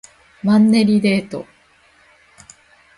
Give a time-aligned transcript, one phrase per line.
[0.41, 1.45] マンネリデート